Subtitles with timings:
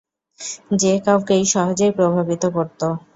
[0.75, 2.81] যে কাউকেই সহজেই প্রভাবিত করত।